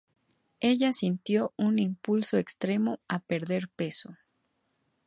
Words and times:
Ella 0.61 0.93
sintió 0.93 1.53
un 1.57 1.77
impulso 1.77 2.37
extremo 2.39 3.01
a 3.07 3.19
perder 3.19 3.69
peso. 3.69 4.15